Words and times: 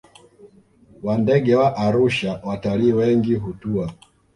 wa 1.03 1.17
ndege 1.17 1.55
wa 1.55 1.77
Arusha 1.77 2.41
Watalii 2.45 2.91
wengi 2.93 3.35
hutua 3.35 3.93